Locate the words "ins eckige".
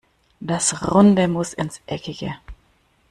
1.53-2.33